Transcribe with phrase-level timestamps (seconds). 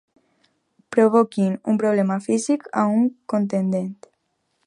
[0.95, 3.05] Provoquin un problema físic a un
[3.35, 3.95] contendent.